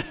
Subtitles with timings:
[0.00, 0.04] は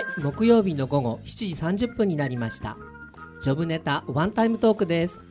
[0.00, 2.76] い木曜日の午後7時30分になりました。
[3.42, 5.24] ジョブネタワンタイムトークです。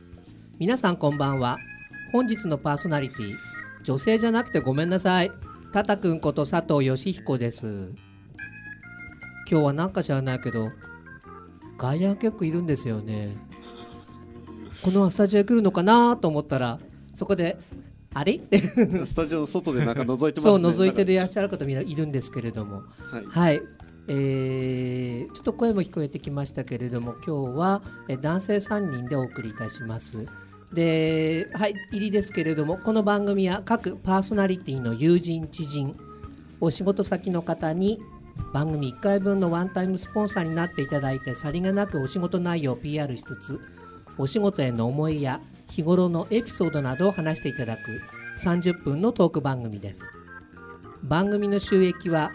[0.58, 1.58] 皆さんこんばんは。
[2.12, 3.36] 本日のパーソナリティ
[3.82, 5.30] 女性じゃなくてごめんなさい。
[5.72, 7.92] タタくんこと佐藤義彦です。
[9.50, 10.70] 今日はなんか知らないけど
[11.78, 13.36] 外野結構いるんですよね。
[14.82, 16.78] このスタジオへ来るのかなと思ったら
[17.14, 17.58] そこで
[18.14, 18.40] あれ？
[19.04, 20.42] スタジオの外でなんか覗いてますね。
[20.42, 22.82] そう覗いてるいらっしゃる方みんないるんですけれども。
[23.10, 23.26] はい。
[23.26, 23.62] はい、
[24.08, 30.26] えーちょっと声も聞こえてきましたけれども今日はえー男性3人でお送りいたします。
[30.72, 35.94] ではい入りですけれどもこの番組は各パーソナリティの友人知人
[36.60, 38.00] お仕事先の方に
[38.52, 43.60] 番組1回分のワンタイムスポンサーになっていただいてさりげなくお仕事内容を PR しつつ
[44.18, 48.00] お仕事への思いや日頃のエピソードなどを話していただく
[48.38, 50.08] 30分のトーク番組です。
[51.02, 52.32] 番組の収益は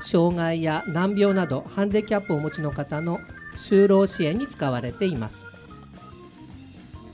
[0.00, 3.20] 障害や難病などハンディキャップをお持ちの方の
[3.56, 5.44] 就労支援に使われています、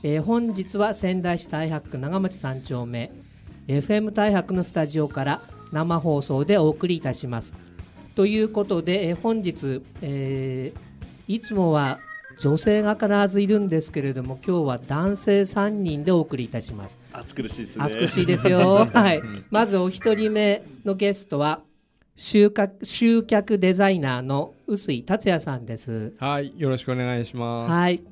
[0.03, 3.11] えー本日は仙台市太白区長町3丁目
[3.67, 7.53] FM 太白のスタジオから生放送でお送りいたします。
[8.19, 11.99] ということで、えー本日、えーいつもは
[12.37, 17.85] 女性が必ずいるんですけれども今日は男性3人でお送りいたします暑苦しいですね。
[17.85, 18.87] 暑苦しいですよ。
[18.91, 19.21] はい。
[19.49, 21.61] まずお一人目のゲストは
[22.17, 26.11] 集客集客デザイナーの臼井達也さんです。
[26.17, 27.71] はい、よろしくお願いします。
[27.71, 28.03] はい。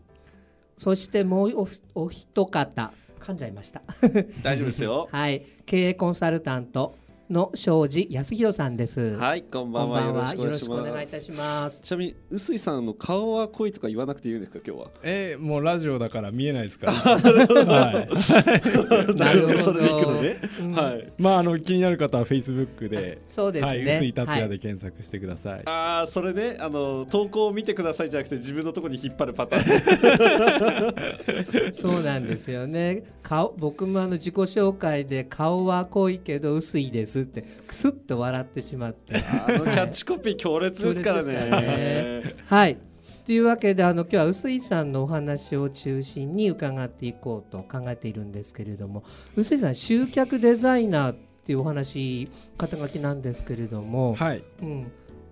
[0.77, 3.81] そしてもうおお一方噛んじゃいました。
[4.41, 5.09] 大丈夫ですよ。
[5.11, 5.45] はい。
[5.65, 6.95] 経営コンサルタント
[7.29, 9.17] の庄司康弘さんです。
[9.17, 10.01] はい、こんばんは。
[10.01, 11.81] よろしくおよろしくお願いいいたします。
[11.81, 14.87] ちなみに、臼井さんの顔は濃いとか言わなくていいんですか、今日は。
[15.03, 16.93] えーもうラジオだから見えないですから。
[16.95, 18.07] はい。
[19.15, 20.41] なるほどそれでいくのね。
[20.61, 21.13] うんはい。
[21.17, 23.95] まああの気になる方は Facebook で、そうですはい、ね。
[23.95, 25.61] 薄い達也はいで検索してください。
[25.65, 29.63] ああ、それね、あの投稿を見てくださいじゃなくて、自分のところに引っ張るパター
[31.69, 31.73] ン。
[31.73, 33.03] そうなんですよね。
[33.21, 39.15] 顔僕もあの自己紹介で顔は濃いけど薄いですってクスッと笑ってしまって。
[39.15, 42.35] あのキャッチコピー強烈ですから強烈ですからねね。
[42.45, 42.77] はい。
[43.25, 49.03] というわけであの今日は臼井さんのお話を中心に伺っていこうと考えているんですけれども
[49.35, 54.43] 臼井さん集客デザイナーっていうお話肩書きなんですけれども、はい。
[54.61, 54.91] うん、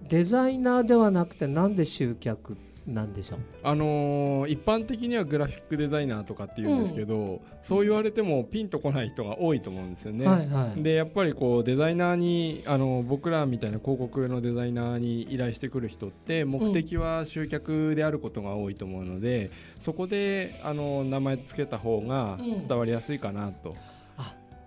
[0.10, 2.58] デザイナーではなくてなんで集客
[2.88, 3.40] なんでしょう？
[3.64, 10.28] あのー一般的にはグラフィックデザイナーとかって言うんですけど、そう言われてもピンとこない人が多いと思うんですよね。
[10.28, 10.84] はいはい。
[10.84, 22.68] でやっぱりこうデザイナーにあの僕らみたいな広告のデザイナーに依頼してくる人って目的は集客であることが多いと思うので、そこであの名前つけた方がうん。
[22.68, 23.76] 伝わりやすいかなと、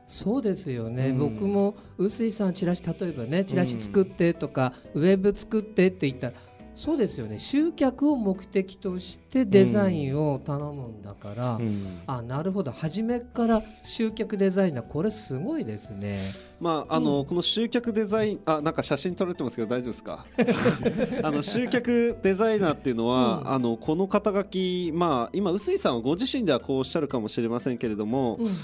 [0.07, 1.19] そうですよね、うん。
[1.19, 6.33] 僕も臼井さんチラシ例えばねチラシ作ってとか、ウェブ作ってって言ったら
[6.79, 7.41] そうですよね。
[7.41, 11.99] 集客を目的としてデザインを頼むんだから、うん。
[12.07, 12.71] あなるほど。
[12.71, 16.33] 初めから集客デザイナーこれすごいですね。
[16.61, 20.25] まああの、この集客デザインあなんか写真撮られてますけど大丈夫ですか？
[21.27, 23.51] あの集客デザイナーっていうのは、うん。
[23.55, 28.57] あのこの肩書きまあ今臼井さんはご自身ではこうおっしゃるかもしれませんけれども、うん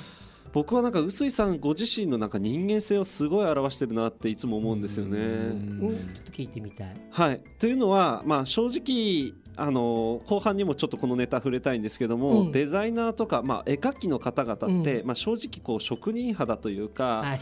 [0.54, 5.18] 僕はなんか臼井さんご自身のなんか人間性をすごい表してるなっていつも思うんですよね。
[5.18, 6.96] うんちょっと聞いてみたい。
[7.10, 12.52] はい、というのは、まあ、正直あの後半にもちょっとこのネタ触れたいんですけども、うん。
[12.52, 17.40] デザイナーとか、まあ、絵描きの方々って、うまあ、正直こう職人肌というか、はい。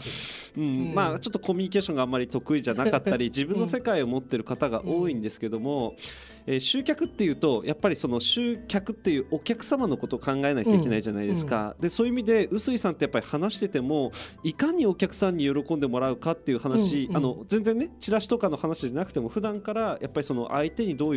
[0.57, 0.93] うんうん。
[0.93, 14.11] まあ、ちょっとコミュニケーションがあんまり得意じゃなかったり 自分の世界を持ってる方が多いんですけども、えー集客っていうとやっぱりその集客っていうお客様のことを考えなきゃいけないじゃないですか、でそういう意味で臼井さんってやっぱり話してても
[14.43, 17.09] いかにお客さんに喜んでもらうかっていう話、うん。
[17.11, 17.17] うん。
[17.17, 21.15] あの全然ねチラシとかの話じゃなくても普段からやっぱりその相手にどう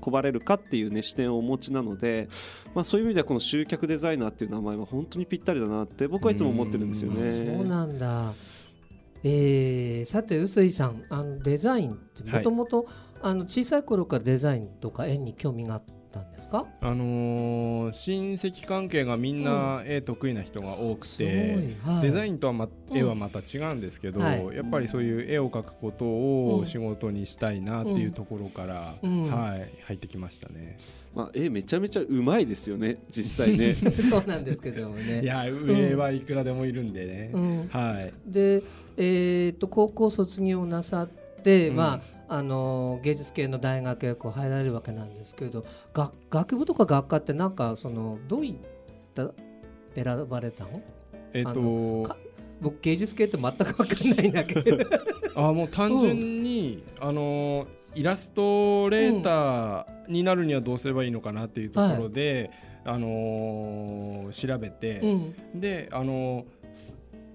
[0.00, 2.28] 喜ばれるかっていうね視点をお持ちなので、
[2.74, 7.30] まあ、そういう意味ではこの集客デザイナーっていう名前は本当にぴったりだなって僕はいつも思ってるんですよね。
[7.30, 8.32] そうなんだ。
[9.26, 12.86] えーさて臼井さんあのデザインってもともと
[13.22, 15.82] あの小さい頃からデザインとか絵に興味があっ
[16.14, 16.66] たんですか？
[16.80, 24.56] あのー親戚関係がみんな絵得意な人が多くて、はい、デザインとは、ま、うん絵はまた違うんですけど、はい。
[24.56, 26.54] やっぱりそういう絵を描くことうん。
[26.60, 29.26] を仕事にしたいなっていうところから、うん。
[29.26, 30.78] はい、入ってきましたね。
[31.14, 33.74] まあ、絵めちゃめちゃうまいですよね実際ね。
[34.10, 35.22] そうなんですけどもね。
[35.22, 38.12] いや上はいくらでもいるんでね、うん、はい。
[38.26, 38.62] で、
[38.96, 41.08] えー、と高校卒業なさっ
[41.70, 48.54] まああの芸術系の大学へこう入られるわけなんですけれど学学部とか学科ってなんかそのどういっ
[49.14, 49.30] た
[49.94, 50.82] 選ばれたの？
[51.32, 52.16] えっ、あとか
[52.60, 54.78] 僕芸術系って全く分かんないんだけど。
[55.36, 62.50] あもう単純に、あのイラストレーターになるにはどうすればいいのかなっていうところで、
[62.84, 65.60] あのー調べて、うん。
[65.60, 66.44] であの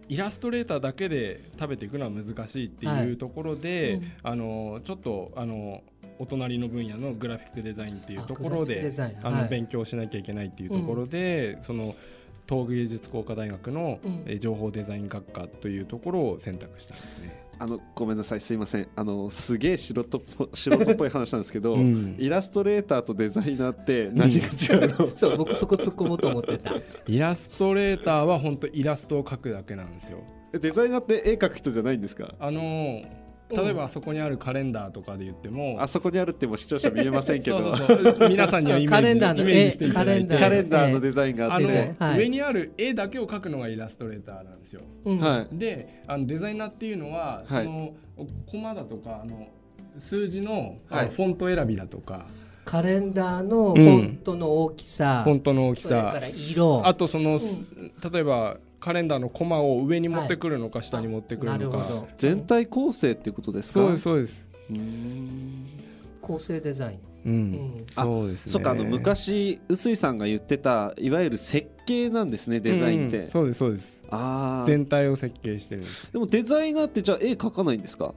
[0.10, 3.06] イラストレーターだけで食べていくのは難しいってはい。
[3.06, 4.12] いうところで、うん。
[4.24, 5.84] あのちょっとあの
[6.18, 8.90] お隣の分野のグラフィックデザインっていうところで
[9.24, 9.50] あの、はい。
[9.50, 11.96] 勉強しなきゃいけないっていうところで、その
[12.48, 14.00] 東北芸術工科大学の、
[14.40, 17.49] 情報デザイン学科というところを選択したんですね。
[17.62, 18.88] あのごめんなさいすいません。
[18.96, 22.16] あのすげえ素人っぽ素人っぽい話なんですけど、うん。
[22.18, 26.72] イラストレーターとデザイナーって何が違うの、 そう僕そこ突っ込もうと思ってた。
[27.08, 30.20] イラストレーターは本当イラストを描くだけなんですよ。
[30.54, 32.34] デザイナーって絵描く人じゃないんですか？
[32.40, 33.02] あの
[33.52, 37.76] 例えばあそこにあるカレンダーとかで言っても、あそこにあるっても視聴者見えませんけど。
[37.76, 38.30] そうそうそう。
[38.30, 40.36] 皆さんにはイメージカレンダーのイメージしていただいて。
[40.36, 42.20] 絵カレンダーのデザインがあって、はい。
[42.20, 44.82] 上にある絵だけを描くのがイラストレーターなんですよ。
[45.06, 45.20] うん。
[45.20, 45.58] はい。
[45.58, 47.64] であのデザイナーっていうのは、はい。
[47.66, 47.94] その
[48.46, 49.48] コマだとかあの
[49.98, 51.10] 数字の,、はい。
[51.10, 52.28] フォント選びだとか。
[52.66, 55.88] カレンダーのフォントの大きさ、フォントの大きさ。
[55.88, 56.84] それから色。
[56.86, 57.40] あとその、
[58.12, 61.78] 例えばカレンダーのコマを上に持ってくるのか、下に持ってくるなのか。
[61.78, 63.80] るほど全体構成っていうことですか？
[63.80, 64.46] そうですそうです。
[66.22, 67.86] 構成デザイン、うん。
[67.94, 68.52] そうですね。
[68.52, 74.02] そっかあの昔臼井さんが言ってたいわゆる設計なんですねデザインって、うんそうですそうです。
[74.12, 78.14] ああ全体を設計してるんでもデザイナーってじゃあ絵描かないんですか？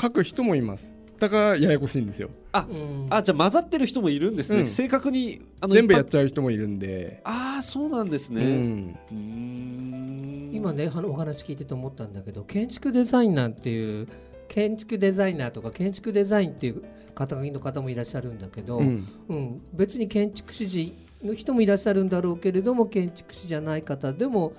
[0.00, 0.90] 書く人もいます。
[1.18, 2.30] だからややこしいんですよ。
[2.54, 3.06] うん。
[3.10, 4.68] あじゃあ混ざってる人もいるんですね、うん。
[4.68, 7.20] 正確にあの全部やっちゃう人もいるんで。
[7.24, 10.50] ああそうなんですね、ううん。
[10.52, 14.08] 今ねはお話聞いてて思ったんだけど建築デザイナーっていう
[14.48, 16.82] 建築デザイナーとか建築デザインっていう
[17.14, 19.06] 肩書きの方もいらっしゃるんだけど、うん。
[19.28, 19.62] うん。
[19.72, 24.52] 別に建築士の人もいらっしゃるんだろうけれども建築士じゃない方でも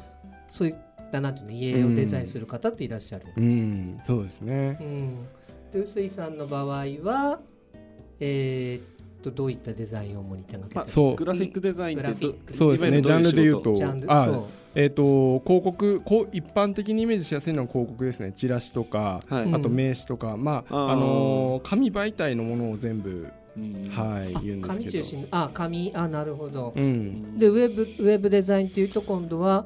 [0.50, 0.76] そういっ
[1.12, 3.26] たなんていうの家をデザインする方っていらっしゃる。
[3.36, 4.78] うん、そうですね。
[4.82, 4.84] う。
[4.84, 5.26] ん
[5.72, 6.66] で臼井さんの場合
[7.04, 7.40] は、
[8.20, 11.02] えーっとどういったデザインを主に手がけてるんですか？
[11.04, 11.16] そう。
[11.18, 13.02] グラフィックデザインってそうですね。
[13.02, 14.08] ジャンルで言うとジャン、ル。
[14.10, 14.44] あ
[14.76, 18.32] えっ、と広告こう一般的にイメージしやすいのは広告ですね。
[18.32, 23.28] チラシとか、はい、うんあと名刺とか、まああのー紙媒体のものを全部
[23.58, 23.86] うん。
[23.90, 24.68] はいあ言うんですけど。
[24.68, 25.92] 紙中心あ紙。
[25.96, 26.72] あなるほど。
[26.76, 26.80] う。
[26.82, 27.38] ん。
[27.38, 29.66] でウェブウェブデザインっていうと今度は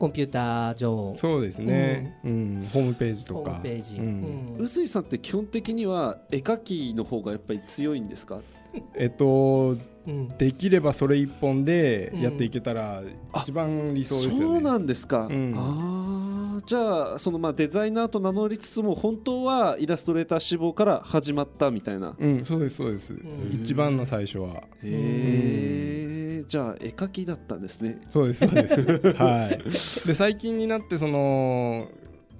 [0.00, 1.12] コンピューター上。
[1.14, 2.18] そうですね。
[2.24, 3.50] うん、ホームページとか。
[3.50, 4.56] ホームページ、ううん。
[4.56, 8.40] ん臼井さんって基本的には絵描きの方がやっぱり強いんですか？
[8.94, 9.76] えっと
[10.06, 10.28] うん。
[10.38, 13.02] できればそれ一本でやっていけたら
[13.32, 14.40] あ一番理想ですよね。
[14.40, 15.54] そうなんですか、うん。
[15.54, 22.16] ああじゃあそのまあデザイナーと名乗りつつも本当はイラストレーター志望から始まったみたいな。
[22.18, 23.12] うん、そうですそうです。
[23.12, 23.20] ん。
[23.62, 24.54] 一番の最初は。
[24.54, 29.22] へえじゃあ絵描きだったんですねそうですそうです。
[29.22, 29.58] はい。
[30.06, 31.88] で最近になってその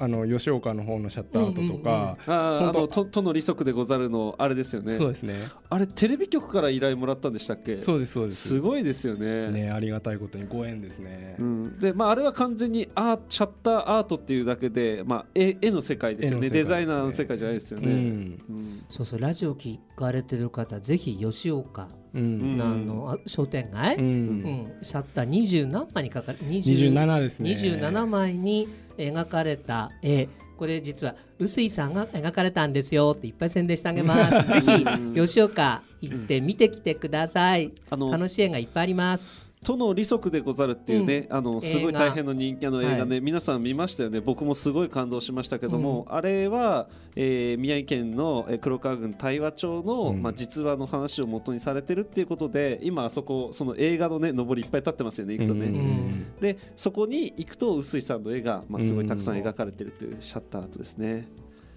[0.01, 5.49] あの吉岡の方のシャッターアートとか、あああ本当のととの利息でござるのあれですよねそうですね。
[5.69, 7.83] あれテレビ局から依頼もらったんでしたっけ？
[7.83, 8.49] そうですそうです。
[8.49, 11.37] すごいですよねねありがたいことにご縁ですね。
[11.39, 17.99] うん、でまああれは完全にアーシャッターアートっていうだけで、まあ、絵絵の世界ですよねねデザイナーの世界じゃないですよね、うん。
[17.99, 24.39] うんそうそうラジオ聞かれてる方ぜひ吉岡あのあ商店街、ううん。
[24.43, 24.73] ん。
[24.83, 27.51] シャッター20何枚にかかる二十七ですね。
[27.51, 30.29] 27枚に描かれた絵。
[30.57, 34.49] これ実は臼井さんが描かれたんですよっていっぱい宣伝してあげます。
[34.61, 34.85] ぜひ
[35.15, 37.73] 吉岡行って見てきてください。
[37.91, 39.31] あの楽しい絵がいっぱいあります
[39.63, 44.21] との利息でござるっていうね、あのすごい大変の人気あの映画ね、は皆さん見ましたよね。
[44.21, 50.23] 僕もすごい感動しましたけども、あれは、えー宮城県のえー黒川郡大和町の、うん。
[50.23, 56.35] まあ、実話の話を元にされてるっていうことで今あそこその映画のね上りいっぱい立ってますよね行くとね、うん。
[56.41, 61.29] でそこに行くと臼井さんの絵が、まあ、すごいたくさん描かれてるというシャッターアートですね。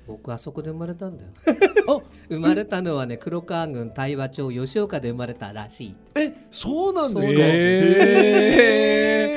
[0.08, 1.30] 僕あそこで生まれたんだよ。
[2.30, 5.96] 生まれたのはね黒川郡大和町吉岡で生まれたらしい。
[6.16, 7.40] えそうなんですか？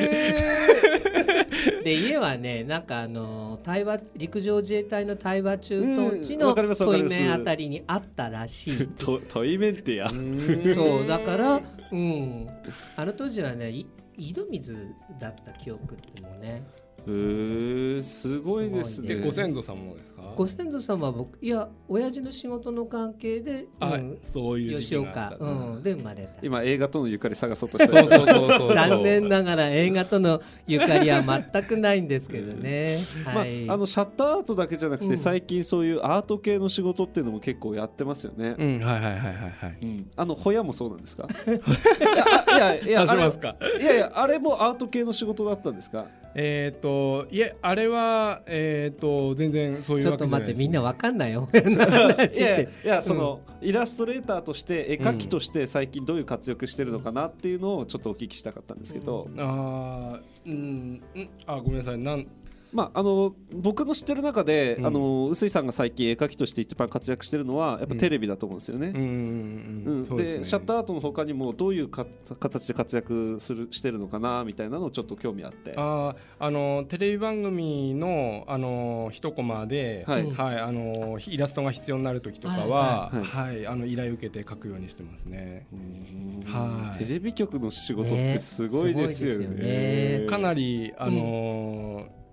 [0.09, 7.15] えで家はねなんかあの対話陸上自衛隊の対話駐屯地のうんわかりますわかります。
[7.17, 8.87] 対面あたりにあったらしい。
[8.99, 10.11] と対面ってや。
[10.75, 11.61] そうだから
[11.93, 12.49] うん。
[12.97, 14.77] あの当時はねい井戸水
[15.21, 16.63] だった記憶ってもうね
[17.07, 19.09] へーすごいですね。
[19.15, 20.23] すご先祖様もですか？
[20.35, 25.47] ご先祖様は僕いや親父の仕事の関係で、あ、うん、そういう時吉岡う
[25.79, 26.31] ん、で生まれた。
[26.43, 28.75] 今映画とのゆかり探そうとしてそうそうそうそう。
[28.75, 31.23] 残念ながら映画とのゆかりは
[31.53, 32.99] 全くないんですけどね。
[33.25, 33.71] まあ、はい。
[33.71, 35.19] あのシャッターアートだけじゃなくて、うん。
[35.19, 38.57] 最近そういうアート系の仕事っていうのも結構やってますよね。
[38.59, 39.79] うんはいはいはいはいはい。
[39.81, 40.11] うん。
[40.17, 41.29] あのホヤもそうなんですか？
[41.47, 46.07] いやいやいやいやあれもアート系の仕事だったんですか？
[46.39, 51.49] えっ、といえあれはえっ、と全然そういうちょっとわけじゃないです待ってみんなわかんないよ。
[51.51, 61.03] 話いやいやいやその、イラストレーターとして絵描きとして最近どういう活躍してるのかなっていうのをちょっとお聞きしたかったんですけど、あーうんん。
[61.47, 61.99] あごめんなさい。
[61.99, 62.27] なん
[62.73, 64.87] まああの僕の知ってる中で、うん。
[64.87, 68.89] あの臼井さんが最近絵描きとして一番活躍してるのはやっぱテレビだと思うんですよね。
[68.89, 70.05] うんうんうんうん。
[70.05, 72.07] そうでシャッターーアートの他にもどういうか
[72.39, 75.75] 形で活躍するしてるのかなみたいなのをちょっと興味あって。
[75.77, 80.33] あーあのテレビ番組のあの一コマで、はい。
[80.37, 83.23] あのイラストが必要になる時とかは、はい。
[83.23, 85.67] はい、あの依頼受けて書くようにしてますね。
[85.73, 86.43] うん。
[86.47, 86.99] はい。
[86.99, 89.49] テレビ局の仕事ってすごいですよね。
[89.49, 90.27] ねよね。
[90.27, 92.26] かなりあのー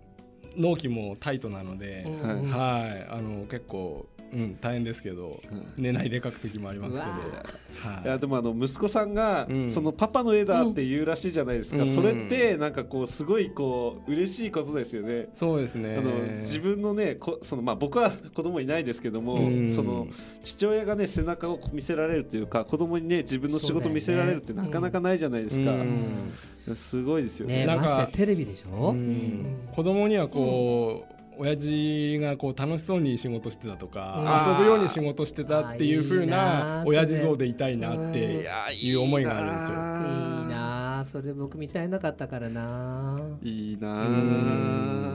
[0.55, 2.49] 納期もタイトなので、うん。
[2.49, 3.07] はい。
[3.09, 5.39] あの結構、うん、大変ですけど、
[5.77, 8.03] 寝ないで書く時もありますけど、はい。
[8.05, 9.69] いやでもあの息子さんが、うん。
[9.69, 11.93] そのパパの絵だって言うらしいじゃないですか、うん。
[11.93, 15.29] それってなんかこうすごいこう嬉しいことですよね。
[15.35, 15.97] そうですね。
[15.97, 19.71] あの自分のねこそのまあ僕は子供いないですけども、うん。
[19.71, 20.07] その
[20.43, 26.75] 父親がね背中を見せられるというか子供にね自分の仕事見せられるってなかなかないじゃないですか、うん。
[26.75, 27.59] すごいですよね。
[27.59, 28.89] ねなんかましてやテレビでしょ？
[28.89, 29.67] うん。
[29.75, 30.42] 子供にはこう、
[31.37, 34.51] 親父がこう楽しそうに仕事してたとか、うん。
[34.51, 39.75] 遊ぶように仕事してたっていう風あーいいなな親父像でいたいなっうんていう思いがあるんですよ。
[39.75, 43.19] いいなあそれ僕見せられなかったからな。
[43.41, 44.03] いいな。
[44.03, 45.12] あうん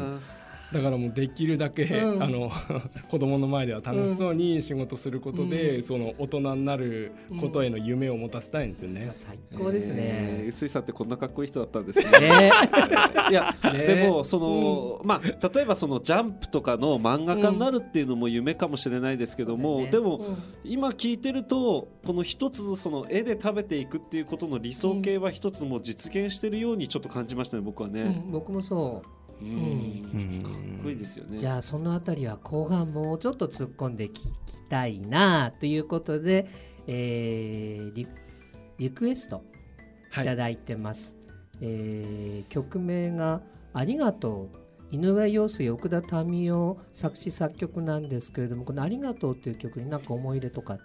[0.72, 2.50] だからもうできるだけ、うんあの
[3.08, 9.10] 子供の前では楽しそうに仕事することで、うんその大人になることへの夢を持たせたいんですよね。
[9.14, 10.44] 最高ですえーね。
[10.46, 12.10] 臼井さんってこんなかっこいい人だったんですね。
[12.10, 12.52] ね。
[13.30, 28.02] いや、 ねでもその、まあ例えばそのジャンプとかの漫画家になるっていうのも夢かもしれないですけども、ねでも、うん今聞いてるとこの一つその絵で食べていくっていうことの理想形は一つもう実現してるようにちょっと感じましたね僕はね。
[28.02, 29.17] うん僕もそう。
[29.40, 29.48] うん。
[29.48, 29.50] う
[30.40, 31.38] んかっこいいですよね。
[31.38, 34.32] じゃあそのあたりは後半もうちょっと突っ込んで聞き
[34.68, 36.46] たいなということで、
[36.86, 38.08] えーリ
[38.78, 39.42] リクエスト
[40.12, 41.16] いただいてます、
[41.60, 43.42] えー曲名が
[43.74, 44.58] 「ありがとう」
[44.90, 50.78] 井上陽水奥田民生作詞作曲なんですけれどもこの「ありがとう」っていう曲に何か思い入れとかっ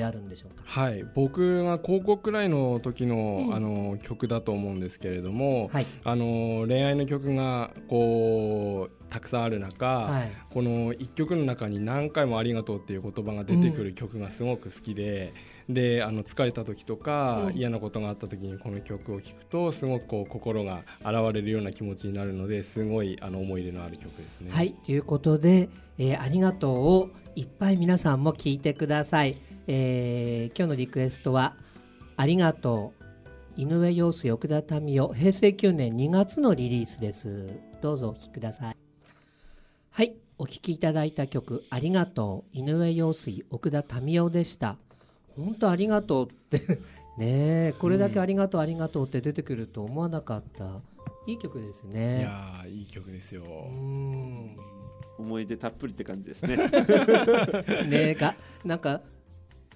[0.00, 0.62] てあるんでしょうか？
[0.66, 3.54] はい、僕が高校くらいの時の,、うん。
[3.54, 5.86] あの曲だと思うんですけれども、はい。
[6.04, 10.32] あの恋愛の曲がこうたくさんある中、はい。
[10.50, 15.34] この一曲の中に何回も「ありがとう」っていう言葉が出てくる曲がすごく好きで、
[15.68, 17.56] であの疲れた時とか、うん。
[17.56, 24.50] 嫌なことがあった時にこの曲を聴くとすごくこう心が洗われるような気持ちになるのですごいあの思い入れのある曲ですね。
[24.52, 29.36] はい、ということで、えーありがとうをいっぱい皆さんも聞いてください。
[29.72, 31.54] えー今日のリクエストは、
[32.16, 32.92] ありがと
[33.56, 33.60] う。
[33.60, 37.50] 井上陽水奥田民生平成9年2月のリリースです。
[37.80, 38.76] どうぞお聴きください。
[39.92, 42.58] はい、お聴きいただいた曲、ありがとう。
[42.58, 44.76] 井上陽水奥田民生でした。
[45.36, 46.58] 本当ありがとうって
[47.16, 50.80] ねえ、これだけありがとう、ありがとうって出てくると思わなかった。
[51.28, 52.22] いい曲ですいね。
[52.22, 53.44] やーいい曲ですよ。
[53.44, 54.56] うん
[55.16, 56.56] 思い出たっぷりって感じですね。
[57.86, 58.34] ねが
[58.64, 59.02] なんか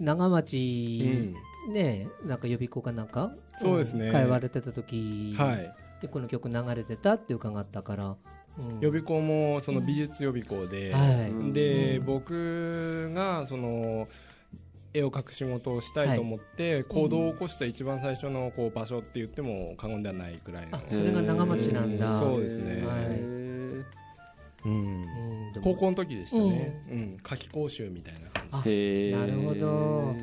[0.00, 1.34] 長町、
[1.68, 4.08] ねなんか予備校かなんかそうですね。
[4.08, 5.74] ん通われてた時、はい。
[6.00, 8.16] でこの曲流れてたって伺ったから、
[8.58, 8.80] うん。
[8.80, 11.30] 予備校もその美術予備校で、はい。
[11.30, 12.04] うんで、うん。
[12.06, 14.08] 僕がその
[14.92, 20.76] 絵を描く仕事をしたいと思って、行動を起こした一番最初のこう場所って言っても過言ではないくらいの。
[20.76, 22.20] あ、それが長町なんだ。
[22.20, 23.06] そうですね、はい。
[23.10, 23.43] へ
[24.64, 25.04] うん。
[25.62, 27.18] 高校の時でしたね、うん。
[27.22, 30.16] 夏季講習みたいな感じなるほど。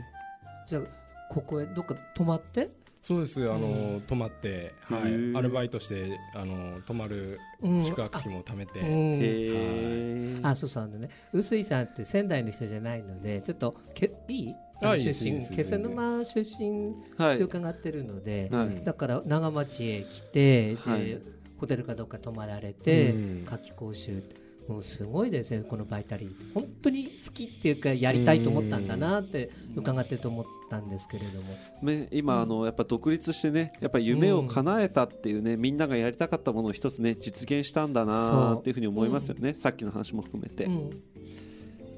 [0.68, 0.82] じゃあ
[1.30, 2.70] ここへどっか泊まって、
[3.02, 3.44] そうです。
[3.50, 4.02] あの、うん。
[4.02, 7.84] 泊まって、はい、アルバイトしてあの泊まるうん。
[7.84, 8.92] 宿泊費も貯めて、あうん。
[8.92, 10.48] へー。
[10.48, 11.10] あそうそうあのね。
[11.34, 15.48] 臼井さんって仙台の人じゃないのでちょっとけいい出身。
[15.50, 17.38] 気仙沼出身はい。
[17.38, 18.84] で伺ってるので、はい。
[18.84, 21.22] だから長町へ来て、ではい
[21.62, 23.46] ホテルかどっか泊まられて、うん。
[23.46, 24.24] 夏季講習
[24.68, 25.64] もうすごいですね。
[25.64, 40.68] このバイタリー本当に好きっていうかやりたいと思ったんだなって伺ってると思ったんですけれども、ね、今、あのやっぱ独立してねやっぱ夢を叶えたっていうね、みんながやりたかったものを一つね実現したんだなっていうふうに思いますよね、さっきの話も含めて。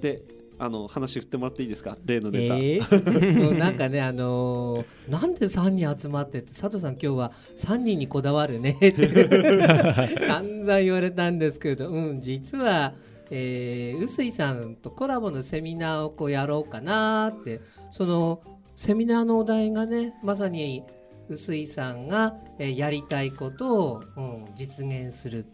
[0.02, 0.24] で
[0.60, 1.98] あの話振ってもらっていいですか？
[2.06, 8.94] 例のネタ、えー、 なんかねあのー、なんで3人集まってって佐藤さん今日は3人にこだわるねって
[10.28, 12.94] 散々言われたんですけどうん実は
[13.36, 18.42] えー、臼井さんとコラボのセミナーをこうやろうかなってその
[18.76, 20.84] セミナーのお題がねまさに
[21.30, 25.46] 臼井さんが、えー、やりたいことを、うん、実現する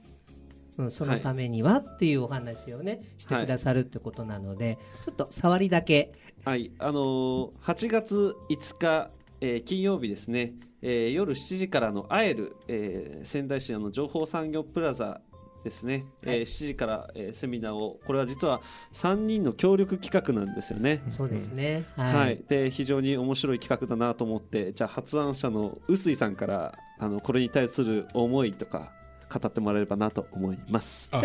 [0.80, 6.14] うん、そのためにはっていうお話をねしてくださるってことなので、ちょっと触りだけ。
[6.46, 6.72] はい。
[6.80, 15.22] あのー、8月5日、えー、金曜日ですね、えー、夜7時からの「会える」えー、仙台市の情報産業プラザ
[15.64, 18.00] ですね、はい、えー、7時から、えー、セミナーを。
[18.06, 18.62] これは実は
[18.94, 21.04] 3人の協力企画なんですよね。
[21.10, 28.94] そうですね、はい、はい、で非常に面白い企画だなと思ってじゃあ発案者の臼井さんからあのこれに対する思いとか
[29.30, 31.16] 語ってもらえればなと思います。
[31.16, 31.24] は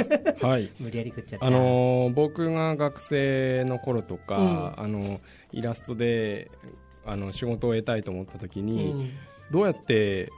[0.59, 0.71] い。
[0.79, 1.47] 無理やり食っちゃった。
[1.47, 5.21] あのー、僕が学生の頃とか、うん、あの
[5.53, 6.51] イラストで
[7.07, 9.11] あの仕事を得たいと思った時に、うん、
[9.51, 10.31] どうやって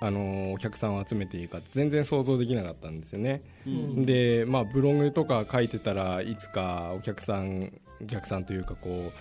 [0.00, 3.42] あのお客さんを集めていいか全然想像できなかったんですよね。
[3.66, 9.12] うん、で、まあブログとか書いてたらいつかお客さんお客さんというかこ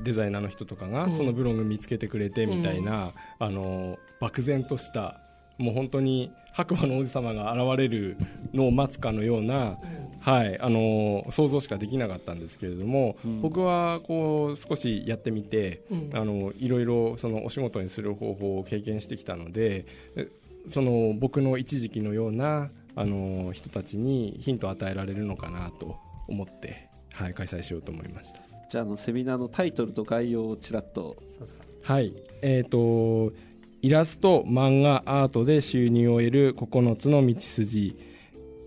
[0.00, 5.20] うデザイナーの人とかがそのブログ見つけてくれてみたいな、うん、あの漠然とした
[5.58, 8.16] もう本当に白馬の王子様が現れる
[8.52, 9.78] のを待つかのような、
[10.20, 19.86] はい、あの想像しかできなかったんですけれども、うん、僕はこう少しやってみて、うん、あのいろいろそのお仕事にする方法を経験してきたので
[20.68, 25.96] その僕の一時期のようなあの人たちにヒントを与えられるのかなと
[26.26, 28.40] 思って、はい、開催しようと思いました。
[28.68, 31.16] じゃあのセミナーのタイトルと概要をちらっと。
[31.84, 32.12] はい。
[32.42, 33.32] えーと
[33.80, 37.96] イラスト漫画アートで収入を得る9つの道筋。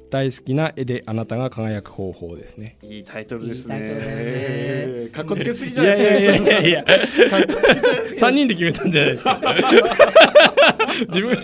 [0.10, 2.78] 大好きな絵であなたが輝く方法ですね。
[2.84, 5.08] いいタイトルですね。
[5.14, 6.50] かっこつけすぎじゃないですか。
[6.50, 6.84] いやいやいやいや
[8.20, 9.40] 3人で決めたんじゃないですか。
[11.08, 11.38] 自分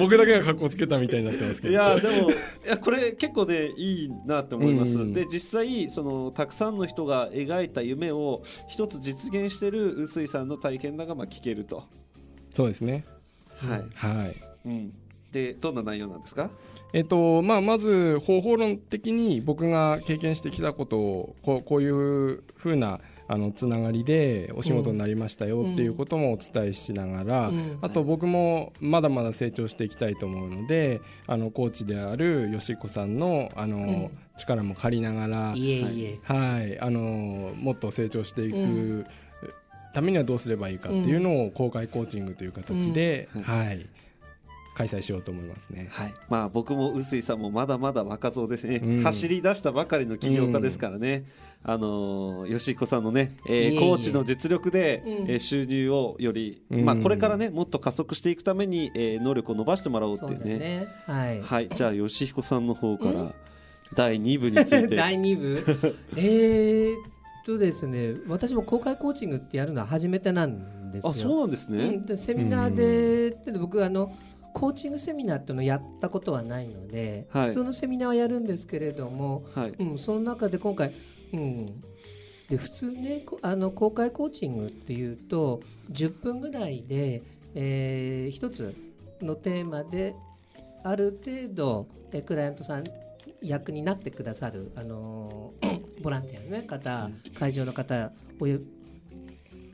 [0.00, 1.72] 僕だけがかっこつけたみたいになってますけど。
[1.72, 2.34] いやでもい
[2.66, 11.84] やこれ結構ねいいなって思います、うん、で実際そのたくさんの人が描いた夢を一つ実現してる臼井さんの体験談がまあ聞けると
[12.58, 13.04] そうですね。
[13.58, 14.92] はい、はい、うん、
[15.30, 16.50] でどんな内容なんですか？
[16.92, 27.58] えっとまあ、まず方法論的に僕が経験してきたことをこうこういうふうなあのつながりでお仕事になりましたよっていうこともお伝えしながら、うん。
[27.58, 39.06] うん、あと僕もまだまだ成長していきたいと思うのであのコーチである吉子さんのあの、うん、力も借りながらはい、あのもっと成長していく、
[39.94, 43.86] ためにはどうすればいいかっていうのを公開コーチングという形で、うん、はい、
[44.74, 45.88] 開催しようと思いますね。
[45.90, 51.24] はい、まあ僕も臼井さんもまだまだ若造ですね、うん、走り出したばかりの起業家ですからね。
[51.64, 60.58] うん、あのー、吉彦さんのね、えー、コーチの実力で、うん、えー、収入をより、まあこれからねもっと加速していくために、えー、能力を伸ばしてもらおうっていうね。
[60.58, 60.88] ね。
[61.06, 63.32] はい、はい、じゃあ吉彦さんの方から。
[63.94, 64.94] 第2部について。
[64.96, 65.96] 第2部？
[66.16, 67.17] えー
[67.48, 71.10] とですね私も公開コーチングってやるのは初めてなんですよ。
[71.10, 74.14] あそうなんですね、うん、でセミナーで、うん、僕あの
[74.52, 80.92] コーチングセミナーっていうのをやったことはないので、はい、普通のセミナーはやるんですけれども、はい、うん、その中で今回、
[81.32, 81.66] うん、
[82.50, 87.22] で普通ねあの公開コーチングっていうと10分ぐらいで、
[87.54, 88.74] えー、一つ
[89.22, 90.14] のテーマで
[90.84, 91.86] ある程度
[92.26, 92.84] クライアントさん
[93.42, 95.52] 役になってくださる、あの
[96.02, 98.46] ボランティアの、ね、方会場の方を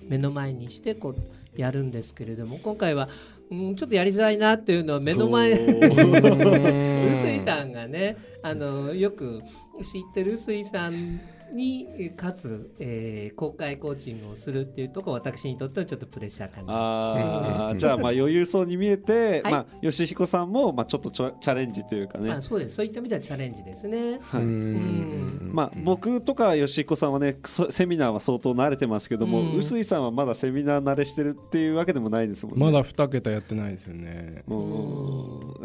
[0.09, 3.09] 目の前にしてこうやるんですけれども今回は、
[3.51, 9.43] うん、ちょっとやりづらいなっていうのは目の前 臼井さんがねあのよく
[9.83, 11.21] 知ってる臼井さん
[11.55, 22.31] にかつ、えー、公開コーチングをするっていうところ私にとってはちょっとプレッシャー感ああじゃあまあ余裕そうに見えて、はい、まあ吉彦さんもまあちょっとチャレンジというかね。
[22.31, 22.75] あそうです。
[22.75, 24.19] そういった意味ではチャレンジですね。
[24.21, 24.43] はい。
[24.43, 27.37] まあ僕とか吉彦さんはね
[27.71, 32.65] セミナーは相当慣れてますけども臼井さんはまだセミナー慣れしてるっていうわけでもないですもんね。
[32.65, 34.43] まだ2桁やってないですよね。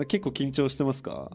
[0.08, 1.32] 結構緊張してますか？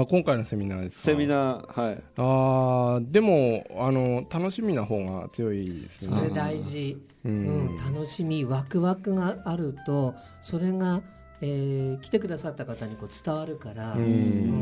[0.00, 1.02] あ今回のセミナーですか？
[1.02, 2.02] セミナーはい。
[2.16, 6.18] あでもあの楽しみな方が強いですね。
[6.18, 11.00] それ大事、うん、うん、楽しみワクワクがあるとそれが、
[11.40, 14.04] えー、来てくださった方にこう伝わるから、うん、う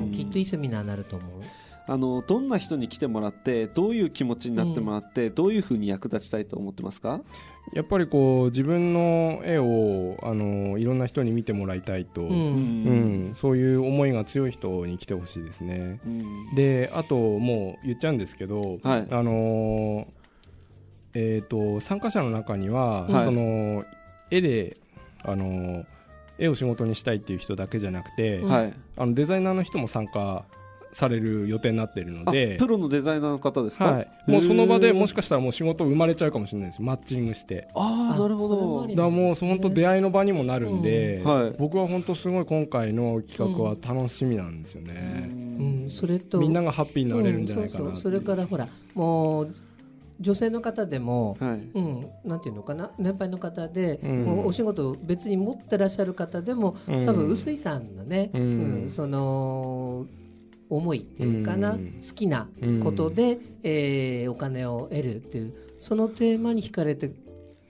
[0.08, 1.30] ん、きっといいセミナーになると思う。
[1.88, 7.20] あのどんな人に来てもらってどういう気持ちになってもらって、どういうふうに役立ちたいと思ってますか？
[7.72, 13.31] やっぱりこう自分の絵をあのいろんな人に見てもらいたいと、ううん。
[13.31, 16.01] んそういう思いが強い人に来てほしいですね。
[16.05, 16.55] うん。
[16.55, 19.07] であともう言っちゃうんですけど、はい。
[19.11, 20.07] あのー
[21.14, 23.25] えー、と参加者の中には、はい。
[23.25, 23.85] その
[24.31, 24.77] 絵で、
[25.22, 25.87] あのー
[26.38, 30.44] 絵を仕事にしたいっていう人だけじゃなくて、うんはい、あのデザイナーの人も参加
[30.92, 32.66] される予定になっているのあでプ。
[32.66, 36.83] ロのデザイナーの方ですか、はい、もうその場でもしかかしたらもう仕事生まれちゃうかもしれないです。
[36.83, 37.68] マッチングして。
[37.74, 38.87] ああなるほど。
[38.87, 41.24] りだもう本当出会いの場にもなるんで、うん。
[41.24, 41.55] はい。
[41.59, 47.92] 僕は本当すごい今回の企画は楽しみなんですよね、うん、それとみんながハッピーになれるんじゃないかなう。
[47.92, 49.55] んそうそうそれからほらもう
[50.20, 51.68] 女性の方でも、はい。
[51.74, 52.90] うん、なんていうのかな？
[52.98, 54.24] 年配の方で、うん。
[54.24, 57.05] もうお仕事を別に持ってらっしゃる方でも、うん。
[57.05, 58.40] 多分臼井さんのね、うん。
[58.40, 60.07] うんその
[60.76, 62.00] 思いっていうかな、うん。
[62.00, 62.48] 好きな
[62.82, 67.12] ことで、えーお金を得るっていうそのテーマに惹かれて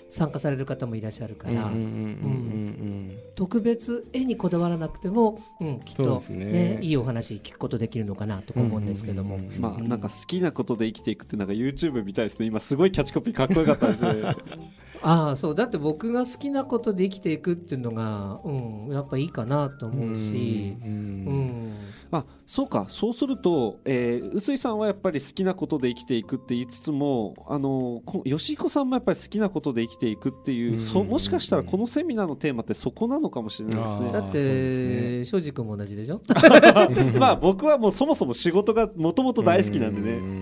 [0.08, 6.78] 参加される方もいらっしゃるから、うんうんうんうん特別絵にこだわらなくても、うん、きっとねね。
[6.82, 9.36] いいお話聞くことできるのかなとか思うんですけども。
[9.36, 9.60] うんうんうん。
[9.60, 12.46] まあなんか好きなことで生きていくってなんか YouTube みたいですね。
[12.46, 14.36] 今すごいキャッチコピーかっこよかったですね
[15.02, 15.54] ああそう。
[15.54, 20.92] だって僕が好きなことで生きていくっていうのが、うん、やっぱいいかなと思うし、うんう
[21.30, 21.72] ん
[22.14, 22.84] あそうか。
[22.90, 30.82] そうすると、えー、臼井さんはやっぱり好きなことで生きていくって言いつつもあのこ吉彦さんもやっぱり好きなことで生きていくっていう、うん。
[30.82, 34.12] そもしかしたらこのセミナーのテーマってそこなのかもしれないですね。
[34.12, 36.20] だって庄司君も同じでしょ？
[37.18, 40.41] まあ僕はもうそもそも仕事がもともと大好きなんでね、うん。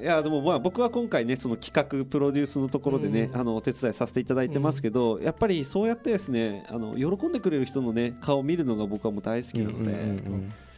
[0.00, 3.40] いやでもまあ僕は今回ねその企画プロデュースのところでね、うん。
[3.40, 10.22] あのお手伝いさせていただいてますけど、やっぱりそうやってですねあの喜んでくれる人のね顔を見るのが僕はもう大好きなので、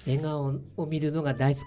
[0.07, 1.65] 笑顔を見るのが大好き、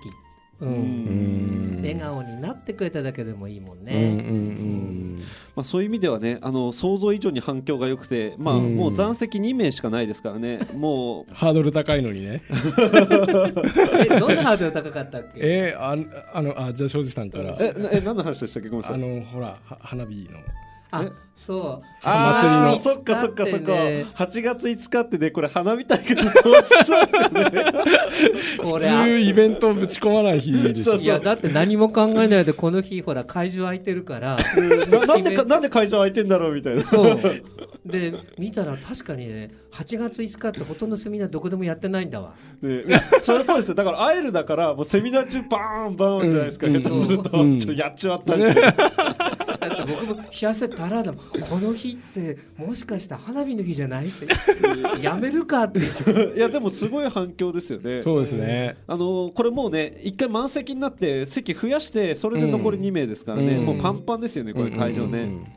[0.62, 0.70] うん。
[0.70, 1.80] うん。
[1.82, 5.22] 笑顔になってくれただけでもいいもんね。
[5.56, 8.76] まあ、そういう意味ではねあの想像以上に反響が良くて、まあ、うん。
[8.76, 10.60] もう残席2名しかないですからね。
[10.76, 11.34] もう。
[11.34, 12.41] ハードル高いのにね。
[12.50, 15.39] えどんなハードル高かったっけ？
[15.41, 15.91] えー、あ
[16.38, 17.56] あのあじゃあ庄司さんから。
[17.60, 18.70] えなえ何の話でしたっけ？
[18.70, 20.39] ごめんなさあいのほらは花火の
[20.99, 21.12] あえ？
[21.36, 21.86] そう。
[22.03, 22.79] あー祭りの。
[22.79, 23.71] そっかそっかそっか。
[23.73, 27.73] ね8月5日ってねこれ花火大会の当日なんですよね。
[28.58, 34.38] これ普通イベントぶち込まない日でしょいやだって何も考えないでこの日ほら会場空いてるから。
[34.89, 36.86] ななんでかなんで会場空いてんだろうみたいな。
[36.86, 37.19] そう。
[37.86, 42.34] で見たら確かにね8月5日ってほとんどセミナーどこでもやってないんだわ。
[42.62, 42.84] ね、
[43.21, 43.75] そりゃそうですよ。
[43.75, 46.79] だから会えるだからもうセミナー中バーンバーンじゃないですか、うん。
[46.81, 47.60] 下手すると、うん。
[47.60, 48.73] ちょっとやっちまったみたいな、
[49.69, 54.28] だって僕も冷やせたらだもんこの日ってもしかしたら花火の日じゃないって。
[55.01, 55.80] やめるかって。
[56.36, 58.01] いやでもすごい反響ですよね。
[58.01, 58.78] そうですね。
[58.88, 63.65] あのこれもうね一回満席になって席増やしてそれで残り2名ですからね、うん。
[63.65, 65.47] もうパンパンですよねこれ会場ね、うんうんうん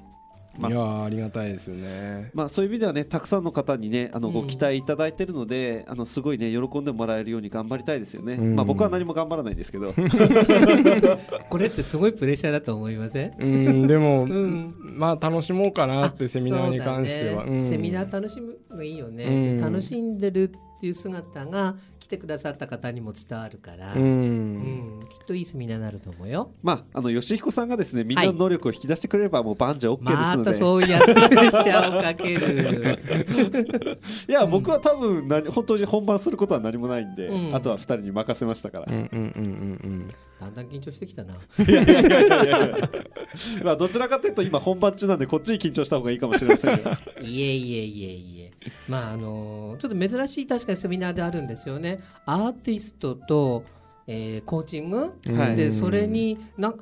[0.59, 2.31] まあいやーありがたいですよね。
[2.35, 4.35] まあ、そういう意味ではねたくさんの方にねあのうん。
[4.35, 8.55] ご期待いただいてるので、あのすごいね喜んでもらえるように頑張りたいですよね、うん。
[8.55, 9.93] まあ、僕は何も頑張らないんですけど。
[11.49, 13.33] これってすごいプレッシャーだと思いません？
[13.39, 14.75] うんでも、ん。
[14.97, 17.63] まあ楽しもうかなってセミナーに関しては、ねうん。
[17.63, 19.57] セミナー楽しむのいいよね、うん。
[19.57, 26.53] で楽しんでるっていう姿が来てくださった方にも伝わるから、ううんんきっといいセミナーになると思うよ。
[26.63, 33.99] まああの吉彦さんがですねみんなの能力を引き出してくれればもう万事 OK ですまので、たそうやってプレッシャーをかける。
[34.29, 37.55] いや僕は多分何本当に本番することは何もないんで、うん。
[37.55, 39.45] あとは2人に任せましたから、うんうんうん
[39.83, 41.35] うんだんだん緊張してきたな。
[41.35, 42.49] いやいやいやいやい
[42.79, 42.91] や
[43.65, 46.79] まあどちらかというと今本番中なんでこっちに緊張した方がいいかもしれません
[47.23, 48.51] いえいえいえいえ。
[48.89, 51.99] まああのちょっと珍しい確かにセミナーであるんですよね。
[52.27, 53.65] アーティストと、
[54.07, 56.73] えーコーチング、うんはいでそれにな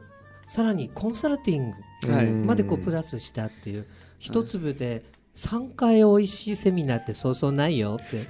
[0.46, 1.74] さらにコンサルティン
[2.06, 3.86] グはいまでこうプラスしたっていう
[4.18, 5.02] 一粒で
[5.34, 8.26] 3回おいしいセミナーってそうそうないよって。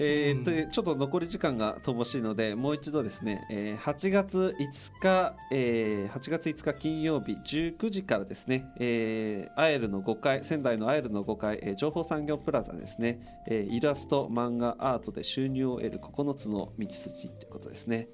[0.00, 18.08] えーっとちょっと残り時間が乏しいのでもう一度ですね、えー8月5日、えー8月5日金曜日19時からですね、えーアエルの5階仙台のアエルの5階、えー情報産業プラザですね、えーイラスト漫画アートで収入を得る9つの道筋ってことですね。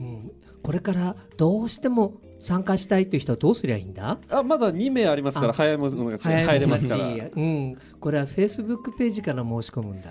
[0.00, 4.18] うん、これからどうしても参加したいっていう人はどうすりゃいいんだ？
[4.30, 7.06] あまだ2名ありますからあ早いものが入れますから。
[7.06, 10.10] うん、これはフェイスブックページから申し込むんだ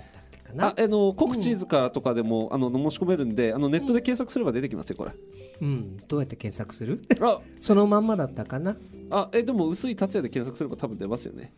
[0.52, 0.66] かな。
[0.68, 5.12] ああのコクチーズカーとかでも、あの申し込めるんであのネットで検索すれば出てきますよこれ。
[5.60, 7.00] うん、どうやって検索する？
[7.20, 7.40] あ。
[7.60, 8.76] そのまんまだったかな？
[9.10, 11.52] あえでも薄い達也で検索すれば多分出ますよね。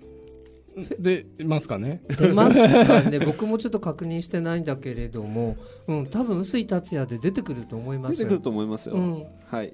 [0.99, 2.03] 出ますかね？
[2.19, 3.21] 出ますかね？
[3.21, 9.73] 僕もちょっと確認してないんだけれども、うん、多分臼井達也で出てくると思います出てくると思いますよ、うん、はい。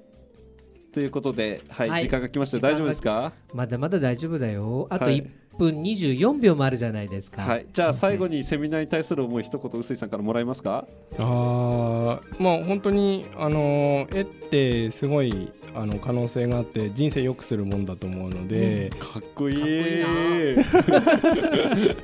[0.93, 2.01] ということで、はいはい。
[2.03, 2.59] 時間が来ました。
[2.59, 3.33] 大丈夫ですか？
[3.53, 4.87] まだまだ大丈夫だよ。
[4.91, 5.23] あとはい。
[5.23, 7.65] 1分24秒もあるじゃないですか、はい。
[7.71, 10.87] じゃあ最後にセミナーに対する思い一言臼井さんからもらえますか？
[11.17, 20.03] あーまあ本当にあの絵ってすごいあの可能性があって人生良くするもんだと思うので、かっこいい。
[20.03, 21.29] かっこ
[21.77, 21.95] いい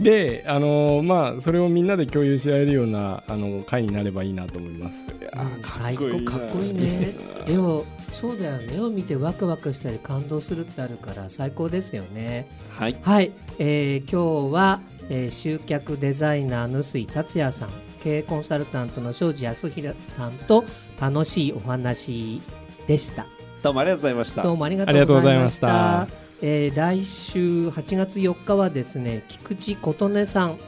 [0.02, 4.98] であのまあそれをみんなで共有し合えるようなあの会になればいいなと思います。
[5.08, 6.30] うん最高いいな。
[6.32, 7.12] かっこいいね。
[7.48, 8.74] 絵をそうだよね。
[8.76, 12.46] 絵を見てワクワクしたり感動するってあるから最高ですよね。
[12.70, 12.96] はい。
[13.02, 20.64] はい、えー今日は、えー集客デザイナーの臼井達也さん経営コンサルタントの庄司康弘さんと
[21.00, 22.40] 楽しいお話
[22.86, 23.26] でした。
[23.62, 24.42] どうもありがとうございました。
[24.42, 26.08] どうもありがとうございました。
[26.40, 30.58] えー来週8月4日はですね菊池琴音さん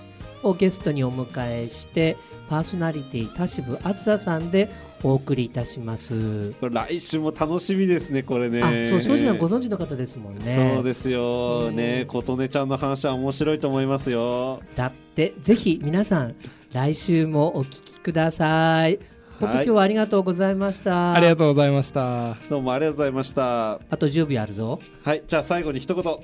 [0.43, 2.17] をゲストにお迎えして
[2.49, 4.69] パーソナリティ田渋敦さんで
[5.03, 6.53] お送りいたします。
[6.61, 8.63] これ来週も楽しみですねこれね。
[8.63, 10.73] あ、そう庄司さんご存知の方ですもんね。
[10.75, 11.69] そうですよ。
[11.69, 12.05] うんね。
[12.07, 14.61] 琴音ちゃんの話は面白いと思いますよ。
[14.75, 16.35] だってぜひ皆さん
[16.73, 18.99] 来週もお聞きください。
[19.41, 21.15] 本当今日はありがとうございました。
[21.15, 22.37] ありがとうございました。
[22.49, 23.73] どうもありがとうございました。
[23.73, 24.81] あと10秒あるぞ。
[25.05, 25.23] はい。
[25.27, 26.05] じゃあ最後に一言。
[26.05, 26.23] こ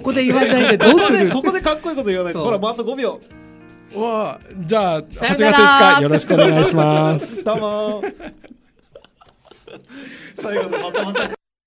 [0.00, 1.30] こで言わないでどうする？
[1.32, 2.42] ここでかっこいいこと言わないと。
[2.44, 3.20] ほらもうあと5秒。
[3.94, 5.58] わあじゃあ8さよ月なら。
[5.58, 7.42] 5日よろしくお願いします。
[7.44, 8.02] どうも
[10.34, 11.39] 最後のまたまた